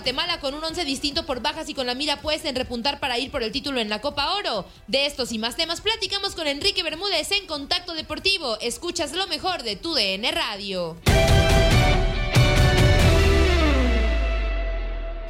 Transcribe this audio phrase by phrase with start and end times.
[0.00, 3.18] Guatemala con un once distinto por bajas y con la mira puesta en repuntar para
[3.18, 4.64] ir por el título en la Copa Oro.
[4.86, 8.58] De estos y más temas platicamos con Enrique Bermúdez en Contacto Deportivo.
[8.62, 10.96] Escuchas lo mejor de tu DN Radio.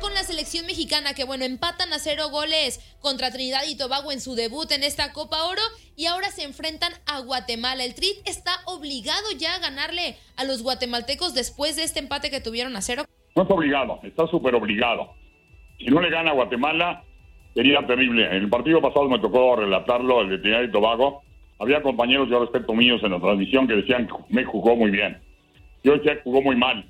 [0.00, 4.20] Con la selección mexicana que bueno, empatan a cero goles contra Trinidad y Tobago en
[4.20, 5.62] su debut en esta Copa Oro
[5.96, 7.82] y ahora se enfrentan a Guatemala.
[7.82, 12.40] El Tri está obligado ya a ganarle a los guatemaltecos después de este empate que
[12.40, 13.04] tuvieron a cero.
[13.40, 15.14] No está obligado, está súper obligado.
[15.78, 17.04] Si no le gana a Guatemala,
[17.54, 18.26] sería terrible.
[18.26, 21.22] En el partido pasado me tocó relatarlo, el de Trinidad y Tobago.
[21.58, 25.16] Había compañeros, yo respeto míos en la transmisión, que decían que me jugó muy bien.
[25.82, 26.84] Yo decía que jugó muy mal,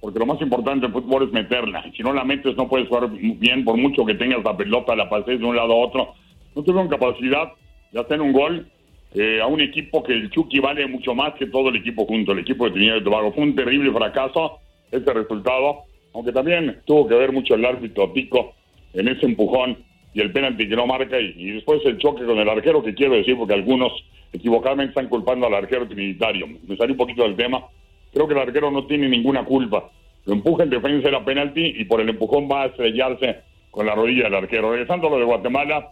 [0.00, 1.84] porque lo más importante en fútbol es meterla.
[1.96, 5.08] Si no la metes, no puedes jugar bien, por mucho que tengas la pelota, la
[5.08, 6.14] pases de un lado a otro.
[6.56, 7.52] No tuvieron capacidad
[7.92, 8.66] de hacer un gol
[9.14, 12.32] eh, a un equipo que el Chucky vale mucho más que todo el equipo junto,
[12.32, 13.32] el equipo de Trinidad y Tobago.
[13.32, 14.58] Fue un terrible fracaso
[14.90, 15.84] este resultado,
[16.14, 18.54] aunque también tuvo que ver mucho el árbitro Pico
[18.92, 19.78] en ese empujón
[20.14, 23.14] y el penalti que no marca y, después el choque con el arquero que quiero
[23.14, 23.92] decir porque algunos
[24.32, 26.46] equivocadamente están culpando al arquero trinitario.
[26.66, 27.64] Me salí un poquito del tema.
[28.12, 29.90] Creo que el arquero no tiene ninguna culpa.
[30.26, 33.40] Lo empuja en defensa era penalti y por el empujón va a estrellarse
[33.70, 34.70] con la rodilla del arquero.
[34.70, 35.90] Regresando a lo de Guatemala,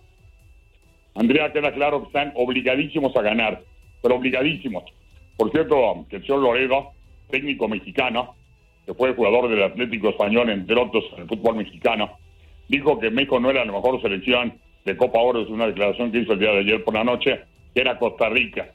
[1.15, 3.63] Andrea, queda claro que están obligadísimos a ganar,
[4.03, 4.85] pero obligadísimos.
[5.37, 6.91] Por cierto, que el señor Loredo,
[7.31, 8.35] técnico mexicano,
[8.87, 12.11] que fue jugador del Atlético Español, entre otros, en el fútbol mexicano,
[12.69, 14.55] dijo que México no era la mejor selección
[14.85, 17.41] de Copa Oro, es una declaración que hizo el día de ayer por la noche,
[17.75, 18.71] que era Costa Rica.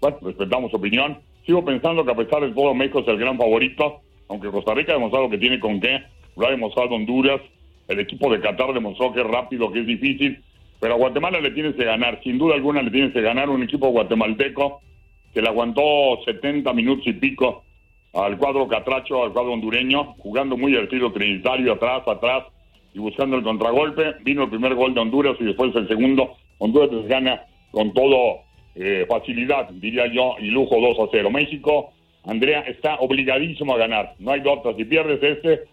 [0.00, 1.18] Bueno, respetamos su opinión.
[1.44, 4.92] Sigo pensando que a pesar de todo, México es el gran favorito, aunque Costa Rica
[4.92, 6.02] ha demostrado que tiene con qué,
[6.36, 7.40] lo ha demostrado Honduras,
[7.88, 10.42] el equipo de Qatar demostró que es rápido, que es difícil,
[10.78, 13.62] pero a Guatemala le tienes que ganar, sin duda alguna le tienes que ganar un
[13.62, 14.80] equipo guatemalteco
[15.32, 15.82] que le aguantó
[16.24, 17.64] 70 minutos y pico
[18.24, 22.44] al cuadro catracho, al cuadro hondureño, jugando muy estilo trinitario, atrás, atrás,
[22.92, 24.14] y buscando el contragolpe.
[24.22, 26.36] Vino el primer gol de Honduras y después el segundo.
[26.58, 28.40] Honduras gana con todo
[28.74, 31.30] eh, facilidad, diría yo, y lujo 2 a 0.
[31.30, 31.92] México,
[32.24, 34.14] Andrea, está obligadísimo a ganar.
[34.18, 34.74] No hay otra.
[34.74, 35.64] Si pierdes este,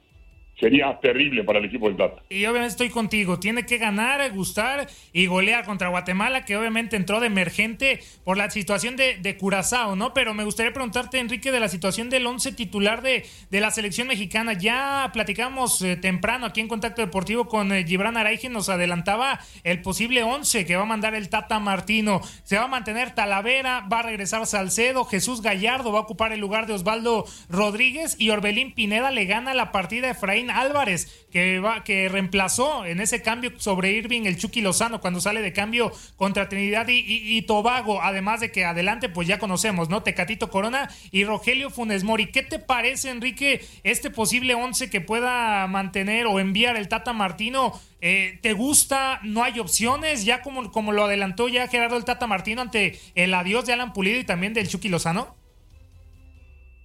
[0.59, 2.21] sería terrible para el equipo del Tata.
[2.29, 7.19] Y obviamente estoy contigo, tiene que ganar, gustar y golear contra Guatemala, que obviamente entró
[7.19, 10.13] de emergente por la situación de, Curazao, ¿no?
[10.13, 14.07] Pero me gustaría preguntarte, Enrique, de la situación del once titular de, de la selección
[14.07, 14.53] mexicana.
[14.53, 19.81] Ya platicamos eh, temprano aquí en Contacto Deportivo con eh, Gibran Araige, nos adelantaba el
[19.81, 22.21] posible once que va a mandar el Tata Martino.
[22.43, 26.39] Se va a mantener Talavera, va a regresar Salcedo, Jesús Gallardo va a ocupar el
[26.39, 31.59] lugar de Osvaldo Rodríguez y Orbelín Pineda le gana la partida a Efraín Álvarez, que,
[31.59, 35.91] va, que reemplazó en ese cambio sobre Irving el Chucky Lozano cuando sale de cambio
[36.15, 40.03] contra Trinidad y, Tobago, además de que adelante pues ya conocemos, ¿no?
[40.03, 42.27] Tecatito Corona y Rogelio Funes Mori.
[42.27, 47.73] ¿Qué te parece, Enrique, este posible 11 que pueda mantener o enviar el Tata Martino?
[48.01, 49.19] Eh, ¿Te gusta?
[49.23, 50.25] ¿No hay opciones?
[50.25, 53.93] Ya como, como lo adelantó ya Gerardo el Tata Martino ante el adiós de Alan
[53.93, 55.35] Pulido y también del Chucky Lozano.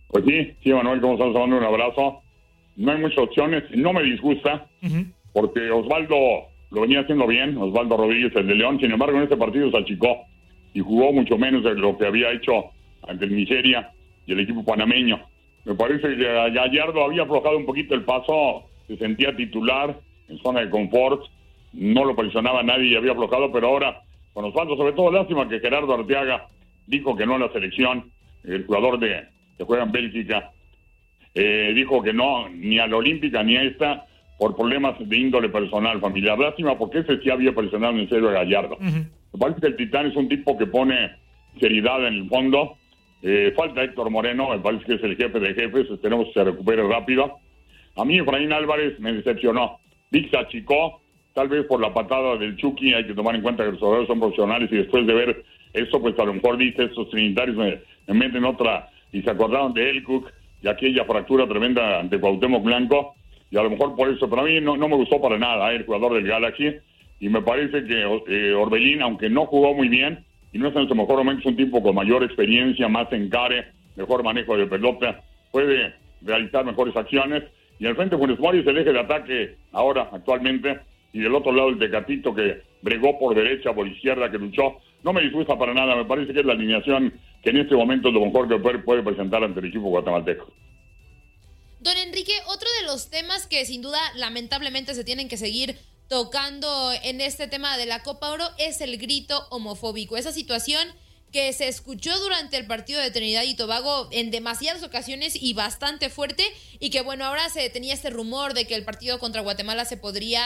[0.09, 2.23] Pues sí, sí, Manuel, estamos dando un abrazo.
[2.77, 4.67] No hay muchas opciones, no me disgusta,
[5.33, 6.17] porque Osvaldo
[6.71, 9.79] lo venía haciendo bien, Osvaldo Rodríguez, el de León, sin embargo en este partido se
[9.79, 10.23] achicó
[10.73, 12.71] y jugó mucho menos de lo que había hecho
[13.07, 13.91] ante el Nigeria
[14.27, 15.21] y el equipo panameño.
[15.65, 20.61] Me parece que Gallardo había aflojado un poquito el paso, se sentía titular en zona
[20.61, 21.23] de confort,
[21.73, 24.03] no lo presionaba nadie y había aflojado, pero ahora
[24.33, 26.47] con Osvaldo, sobre todo lástima que Gerardo Arteaga
[26.87, 28.11] dijo que no a la selección,
[28.45, 29.25] el jugador de
[29.59, 30.53] que juega en Bélgica,
[31.35, 34.07] eh, dijo que no, ni a la Olímpica ni a esta,
[34.39, 36.39] por problemas de índole personal, familiar.
[36.39, 38.79] Lástima, porque ese sí había presionado en serio a Gallardo.
[38.81, 41.11] Me parece que el Titán es un tipo que pone
[41.61, 42.77] seriedad en el fondo.
[43.23, 46.45] Eh, falta Héctor Moreno, me parece que es el jefe de jefes, esperemos que se
[46.45, 47.39] recupere rápido.
[47.97, 49.79] A mí Efraín Álvarez me decepcionó.
[50.11, 51.03] Vic achicó,
[51.35, 54.09] tal vez por la patada del Chucky, hay que tomar en cuenta que los jugadores
[54.09, 55.45] son profesionales y después de ver
[55.75, 59.75] esto, pues a lo mejor dice, estos trinitarios me, me meten otra y se acordaron
[59.75, 60.33] de Elcook
[60.63, 63.15] y aquella fractura tremenda ante Cuauhtémoc Blanco
[63.51, 65.73] y a lo mejor por eso, pero a mí no, no me gustó para nada
[65.73, 65.77] ¿eh?
[65.77, 66.77] el jugador del Galaxy
[67.19, 70.89] y me parece que eh, Orbelín, aunque no jugó muy bien y no está en
[70.89, 73.67] su mejor momento, es un tipo con mayor experiencia, más encare,
[73.97, 77.45] mejor manejo de pelota, puede realizar mejores acciones
[77.79, 80.81] y al frente Funes Mori es el eje de ataque ahora, actualmente,
[81.13, 84.77] y del otro lado el Tecatito que bregó por derecha, por izquierda, que luchó.
[85.03, 88.11] No me disgusta para nada, me parece que es la alineación que en este momento
[88.11, 90.53] lo mejor que puede presentar ante el equipo guatemalteco.
[91.81, 95.79] Don Enrique, otro de los temas que sin duda lamentablemente se tienen que seguir
[96.09, 100.17] tocando en este tema de la Copa Oro es el grito homofóbico.
[100.17, 100.87] Esa situación
[101.33, 106.11] que se escuchó durante el partido de Trinidad y Tobago en demasiadas ocasiones y bastante
[106.11, 106.45] fuerte
[106.81, 109.97] y que bueno, ahora se tenía este rumor de que el partido contra Guatemala se
[109.97, 110.45] podría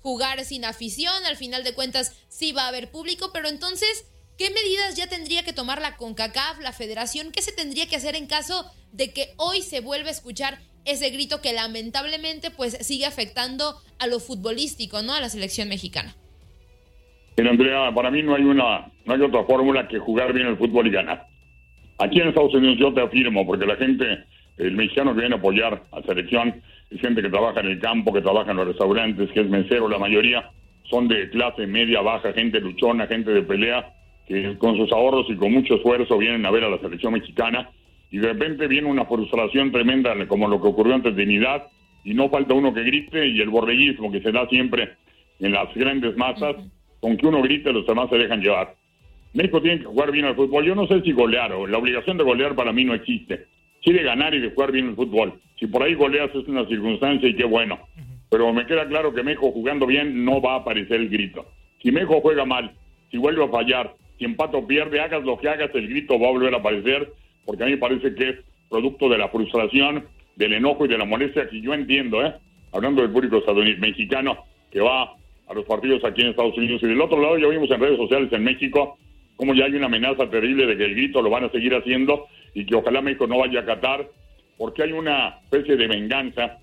[0.00, 4.06] jugar sin afición, al final de cuentas sí va a haber público, pero entonces
[4.40, 7.30] ¿Qué medidas ya tendría que tomar la CONCACAF, la federación?
[7.30, 11.10] ¿Qué se tendría que hacer en caso de que hoy se vuelva a escuchar ese
[11.10, 15.12] grito que lamentablemente pues sigue afectando a lo futbolístico, ¿no?
[15.12, 16.16] A la selección mexicana.
[17.36, 20.56] Pero Andrea, para mí no hay una, no hay otra fórmula que jugar bien el
[20.56, 21.26] fútbol y ganar.
[21.98, 24.24] Aquí en Estados Unidos yo te afirmo, porque la gente,
[24.56, 27.78] el mexicano que viene a apoyar a la selección, es gente que trabaja en el
[27.78, 30.50] campo, que trabaja en los restaurantes, que es mesero, la mayoría
[30.84, 33.99] son de clase media, baja, gente luchona, gente de pelea,
[34.30, 37.68] que con sus ahorros y con mucho esfuerzo vienen a ver a la selección mexicana
[38.12, 41.66] y de repente viene una frustración tremenda como lo que ocurrió ante Trinidad
[42.04, 44.90] y no falta uno que grite y el borreguismo que se da siempre
[45.40, 46.54] en las grandes masas,
[47.00, 48.76] con que uno grite los demás se dejan llevar.
[49.32, 50.64] México tiene que jugar bien al fútbol.
[50.64, 53.46] Yo no sé si golear o la obligación de golear para mí no existe.
[53.84, 55.40] Sí de ganar y de jugar bien el fútbol.
[55.58, 57.80] Si por ahí goleas es una circunstancia y qué bueno.
[58.30, 61.46] Pero me queda claro que México jugando bien no va a aparecer el grito.
[61.82, 62.70] Si México juega mal,
[63.10, 66.28] si vuelve a fallar, si empata o pierde, hagas lo que hagas, el grito va
[66.28, 67.10] a volver a aparecer,
[67.44, 68.36] porque a mí me parece que es
[68.68, 70.04] producto de la frustración,
[70.36, 72.34] del enojo y de la molestia que yo entiendo, ¿eh?
[72.72, 75.14] hablando del público estadounidense, mexicano que va
[75.48, 76.82] a los partidos aquí en Estados Unidos.
[76.82, 78.96] Y del otro lado ya vimos en redes sociales en México
[79.40, 82.26] como ya hay una amenaza terrible de que el grito lo van a seguir haciendo
[82.52, 84.06] y que ojalá México no vaya a acatar,
[84.58, 86.58] porque hay una especie de venganza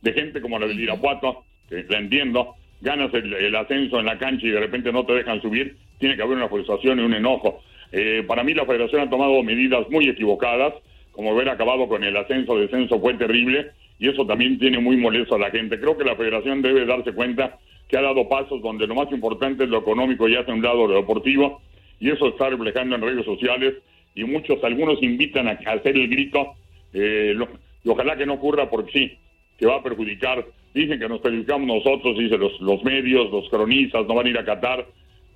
[0.00, 4.46] de gente como la del Irapuato, que la entiendo, ganas el, ascenso en la cancha
[4.46, 7.62] y de repente no te dejan subir, tiene que haber una frustración y un enojo.
[7.90, 10.74] Eh, para mí la federación ha tomado medidas muy equivocadas,
[11.12, 15.36] como haber acabado con el ascenso, descenso fue terrible y eso también tiene muy molesto
[15.36, 15.80] a la gente.
[15.80, 17.58] Creo que la federación debe darse cuenta
[17.88, 20.86] que ha dado pasos donde lo más importante es lo económico y hace un lado
[20.86, 21.62] lo deportivo
[21.98, 23.76] y eso está reflejando en redes sociales
[24.14, 26.52] y muchos, algunos invitan a, hacer el grito
[26.92, 27.34] eh,
[27.82, 29.18] y ojalá que no ocurra porque sí,
[29.56, 30.44] que va a perjudicar
[30.74, 34.38] Dicen que nos perjudicamos nosotros, dicen los, los medios, los cronistas, no van a ir
[34.38, 34.84] a Qatar,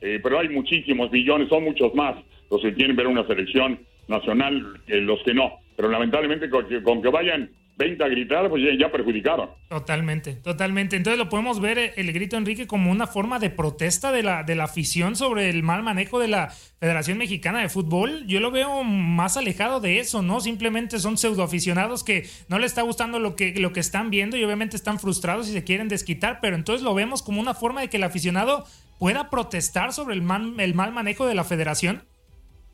[0.00, 2.17] eh, pero hay muchísimos millones, son muchos más
[2.50, 5.59] los que quieren ver una selección nacional que los que no.
[5.76, 9.50] Pero lamentablemente con que vayan 20 a gritar, pues ya, perjudicaron.
[9.69, 10.97] Totalmente, totalmente.
[10.97, 14.43] Entonces lo podemos ver eh, el grito Enrique como una forma de protesta de la,
[14.43, 16.49] de la afición sobre el mal manejo de la
[16.81, 18.26] Federación Mexicana de Fútbol.
[18.26, 20.40] Yo lo veo más alejado de eso, ¿no?
[20.40, 24.43] Simplemente son pseudoaficionados que no les está gustando lo que, lo que están viendo y
[24.43, 27.88] obviamente están frustrados y se quieren desquitar, pero entonces lo vemos como una forma de
[27.88, 28.67] que el aficionado
[28.99, 32.02] pueda protestar sobre el mal, el mal manejo de la federación.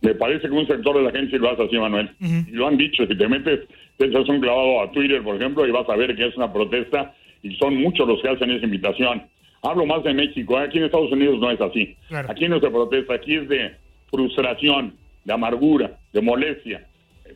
[0.00, 2.10] Me parece que un sector de la gente lo hace así, Manuel.
[2.20, 3.60] Y lo han dicho, si te metes,
[3.96, 6.52] te echas un clavado a Twitter, por ejemplo, y vas a ver que es una
[6.52, 9.22] protesta y son muchos los que hacen esa invitación.
[9.62, 10.64] Hablo más de México, ¿eh?
[10.64, 11.96] aquí en Estados Unidos no es así.
[12.28, 13.76] Aquí no se protesta, aquí es de
[14.10, 16.86] frustración, de amargura, de molestia.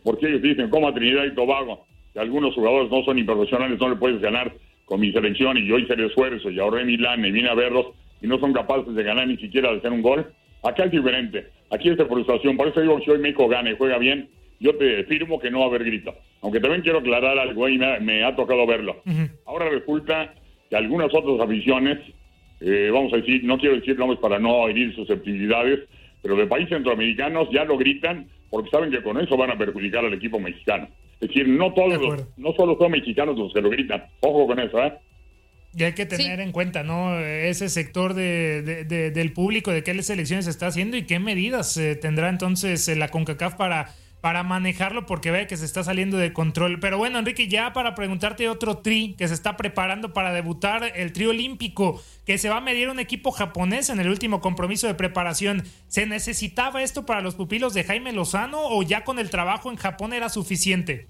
[0.04, 3.78] Porque ellos dicen, como a Trinidad y Tobago, que algunos jugadores no son ni profesionales,
[3.80, 4.52] no le puedes ganar
[4.84, 7.54] con mi selección y yo hice el esfuerzo y ahorré mi lana y vine a
[7.54, 7.86] verlos
[8.20, 10.26] y no son capaces de ganar ni siquiera de hacer un gol.
[10.62, 11.46] Acá es diferente.
[11.70, 12.56] Aquí es de frustración.
[12.56, 14.28] Por eso digo que si hoy México gana y juega bien,
[14.60, 16.14] yo te firmo que no va a haber grito.
[16.42, 19.02] Aunque también quiero aclarar algo y me, ha tocado verlo.
[19.46, 20.34] Ahora resulta
[20.68, 21.98] que algunas otras aficiones,
[22.60, 25.80] eh, vamos a decir, no quiero decir nombres para no herir susceptibilidades,
[26.22, 30.04] pero de países centroamericanos ya lo gritan porque saben que con eso van a perjudicar
[30.04, 30.88] al equipo mexicano.
[31.20, 34.04] Es decir, no todos, no solo son mexicanos los que lo gritan.
[34.20, 34.92] Ojo con eso, ¿eh?
[35.78, 37.16] Y hay que tener en cuenta, ¿no?
[37.20, 42.30] Ese sector de, del público, de qué selecciones está haciendo y qué medidas eh, tendrá
[42.30, 46.80] entonces eh, la CONCACAF para, para manejarlo, porque ve que se está saliendo de control.
[46.80, 51.12] Pero bueno, Enrique, ya para preguntarte otro tri que se está preparando para debutar, el
[51.12, 54.94] tri olímpico, que se va a medir un equipo japonés en el último compromiso de
[54.94, 55.62] preparación.
[55.86, 59.76] ¿Se necesitaba esto para los pupilos de Jaime Lozano o ya con el trabajo en
[59.76, 61.06] Japón era suficiente?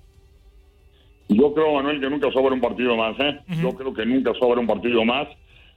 [1.28, 3.38] Yo creo, Manuel, que nunca sobra un partido más, ¿eh?
[3.60, 5.28] Yo creo que nunca sobra un partido más.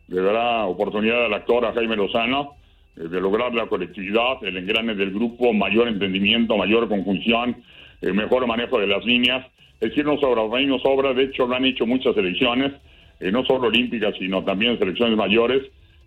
[0.08, 2.56] Le dará oportunidad al actor, a Jaime Lozano,
[2.96, 7.58] eh, de lograr la colectividad, el engrane del grupo, mayor entendimiento, mayor conjunción,
[8.02, 9.46] eh, mejor manejo de las líneas.
[9.82, 11.14] Es decir, no sobra, no sobra.
[11.14, 12.72] De hecho, lo han hecho muchas selecciones,
[13.20, 15.64] eh, no solo olímpicas, sino también selecciones mayores,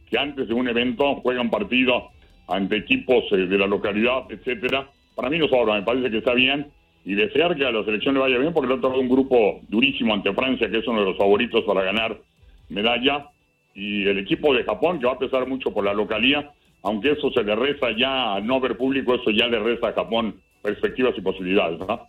[0.08, 2.10] que antes de un evento juegan partido
[2.48, 4.86] ante equipos de la localidad, etcétera.
[5.14, 6.66] Para mí no sobra, me parece que está bien
[7.04, 10.14] y desear que a la selección le vaya bien, porque le tocado un grupo durísimo
[10.14, 12.18] ante Francia, que es uno de los favoritos para ganar
[12.68, 13.28] medalla,
[13.74, 17.30] y el equipo de Japón, que va a pesar mucho por la localía, aunque eso
[17.32, 21.14] se le resta ya al no ver público, eso ya le resta a Japón perspectivas
[21.18, 22.00] y posibilidades, ¿verdad?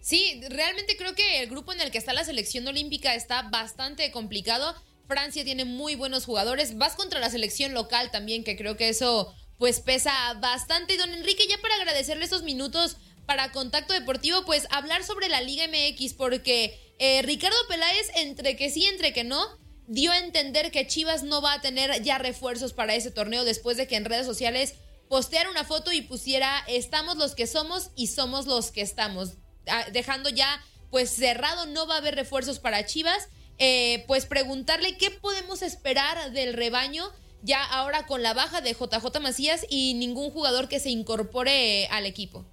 [0.00, 4.10] Sí, realmente creo que el grupo en el que está la selección olímpica está bastante
[4.12, 4.74] complicado.
[5.08, 6.78] Francia tiene muy buenos jugadores.
[6.78, 10.96] Vas contra la selección local también, que creo que eso pues pesa bastante.
[10.96, 15.64] Don Enrique, ya para agradecerle esos minutos para Contacto Deportivo, pues hablar sobre la Liga
[15.68, 19.44] MX, porque eh, Ricardo Peláez, entre que sí, entre que no,
[19.86, 23.76] dio a entender que Chivas no va a tener ya refuerzos para ese torneo después
[23.76, 24.74] de que en redes sociales
[25.08, 29.34] posteara una foto y pusiera estamos los que somos y somos los que estamos,
[29.68, 33.28] ah, dejando ya pues cerrado, no va a haber refuerzos para Chivas.
[33.58, 37.10] Eh, pues preguntarle qué podemos esperar del rebaño
[37.42, 42.04] ya ahora con la baja de JJ Macías y ningún jugador que se incorpore al
[42.04, 42.44] equipo.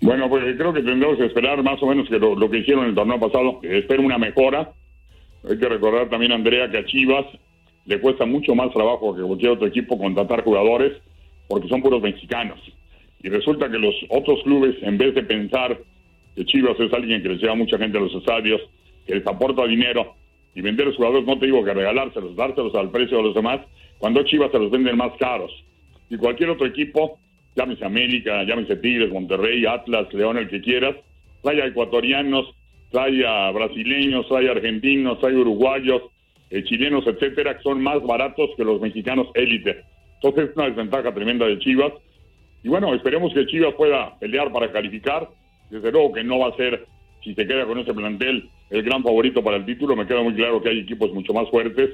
[0.00, 2.94] Bueno, pues creo que tendremos que esperar más o menos que lo, que hicieron el
[2.94, 3.60] torneo pasado.
[3.62, 4.72] Espero una mejora.
[5.48, 7.26] Hay que recordar también, Andrea, que a Chivas
[7.84, 10.92] le cuesta mucho más trabajo que cualquier otro equipo contratar jugadores
[11.48, 12.60] porque son puros mexicanos.
[13.22, 15.76] Y resulta que los otros clubes, en vez de pensar
[16.36, 18.60] que Chivas es alguien que les lleva mucha gente a los estadios,
[19.06, 20.14] que les aporta dinero
[20.54, 23.60] y vender los jugadores, no te digo que regalárselos, dárselos al precio de los demás,
[23.98, 25.50] cuando Chivas se los venden más caros.
[26.10, 27.18] Y cualquier otro equipo
[27.58, 30.94] llámese América, llámese Tigres, Monterrey, Atlas, León, el que quieras,
[31.42, 32.54] trae a ecuatorianos,
[32.90, 36.02] trae a brasileños, trae a argentinos, trae uruguayos,
[36.50, 39.82] eh, chilenos, etcétera, que son más baratos que los mexicanos élite.
[40.14, 41.92] Entonces es una desventaja tremenda de Chivas.
[42.62, 45.28] Y bueno, esperemos que Chivas pueda pelear para calificar.
[45.70, 46.86] Desde luego que no va a ser,
[47.22, 49.96] si se queda con ese plantel, el gran favorito para el título.
[49.96, 51.90] Me queda muy claro que hay equipos mucho más fuertes.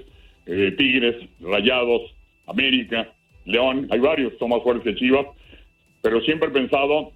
[0.47, 2.03] Eh, Tigres, Rayados,
[2.47, 3.09] América,
[3.47, 5.27] León, hay varios que son más fuertes que Chivas
[6.05, 7.13] pero siempre he pensado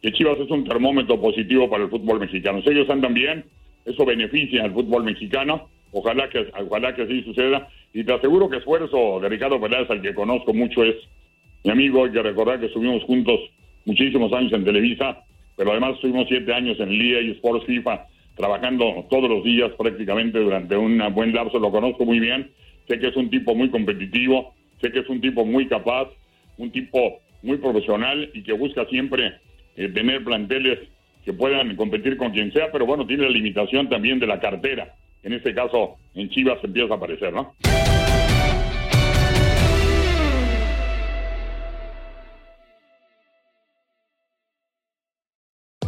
[0.00, 2.62] que Chivas es un termómetro positivo para el fútbol mexicano.
[2.62, 3.44] Si ellos andan bien,
[3.84, 5.68] eso beneficia al fútbol mexicano.
[5.90, 7.68] Ojalá que, ojalá que así suceda.
[7.92, 10.94] Y te aseguro que esfuerzo de Ricardo Pérez, al que conozco mucho, es
[11.64, 12.04] mi amigo.
[12.04, 13.40] Hay que recordar que estuvimos juntos
[13.84, 15.24] muchísimos años en Televisa,
[15.56, 18.06] pero además estuvimos siete años en LIA y Sports FIFA,
[18.36, 21.58] trabajando todos los días prácticamente durante un buen lapso.
[21.58, 22.52] Lo conozco muy bien.
[22.86, 26.08] Sé que es un tipo muy competitivo, sé que es un tipo muy capaz,
[26.56, 29.34] un tipo muy profesional y que busca siempre
[29.76, 30.78] eh, tener planteles
[31.24, 34.94] que puedan competir con quien sea, pero bueno, tiene la limitación también de la cartera.
[35.22, 37.54] En este caso, en Chivas empieza a aparecer, ¿no?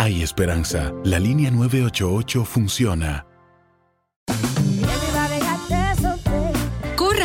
[0.00, 0.92] Hay esperanza.
[1.02, 3.27] La línea 988 funciona.